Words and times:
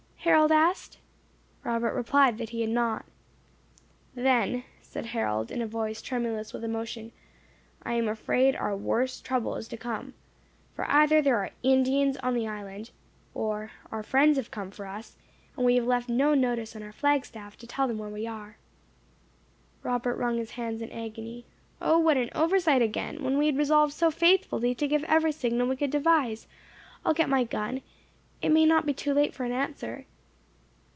Harold 0.23 0.51
asked. 0.51 0.99
Robert 1.63 1.95
replied 1.95 2.39
he 2.49 2.61
had 2.61 2.69
not. 2.69 3.05
"Then," 4.13 4.63
said 4.79 5.07
Harold, 5.07 5.49
in 5.49 5.63
a 5.63 5.67
voice 5.67 5.99
tremulous 5.99 6.53
with 6.53 6.63
emotion, 6.63 7.11
"I 7.81 7.93
am 7.95 8.07
afraid 8.07 8.53
that 8.53 8.59
our 8.61 8.77
worst 8.77 9.25
trouble 9.25 9.55
is 9.55 9.67
to 9.69 9.77
come; 9.77 10.13
for 10.75 10.85
either 10.87 11.23
there 11.23 11.37
are 11.37 11.49
Indians 11.63 12.17
on 12.17 12.35
the 12.35 12.47
island, 12.47 12.91
or 13.33 13.71
our 13.91 14.03
friends 14.03 14.37
have 14.37 14.51
come 14.51 14.69
for 14.69 14.85
us, 14.85 15.17
and 15.57 15.65
we 15.65 15.75
have 15.75 15.87
left 15.87 16.07
no 16.07 16.35
notice 16.35 16.75
on 16.75 16.83
our 16.83 16.93
flag 16.93 17.25
staff 17.25 17.57
to 17.57 17.65
tell 17.65 17.87
them 17.87 17.97
where 17.97 18.07
we 18.09 18.27
are." 18.27 18.57
Robert 19.81 20.17
wrung 20.17 20.37
his 20.37 20.51
hands 20.51 20.83
in 20.83 20.91
agony. 20.91 21.47
"O, 21.81 21.97
what 21.97 22.15
an 22.17 22.29
oversight 22.35 22.83
again! 22.83 23.23
when 23.23 23.39
we 23.39 23.47
had 23.47 23.57
resolved 23.57 23.91
so 23.93 24.11
faithfully 24.11 24.75
to 24.75 24.87
give 24.87 25.03
every 25.05 25.31
signal 25.31 25.67
we 25.67 25.75
could 25.75 25.89
devise. 25.91 26.45
I'll 27.03 27.13
get 27.15 27.27
my 27.27 27.43
gun! 27.43 27.81
It 28.39 28.49
may 28.49 28.65
not 28.65 28.85
be 28.85 28.93
too 28.93 29.15
late 29.15 29.33
for 29.33 29.45
an 29.45 29.51
answer." 29.51 30.05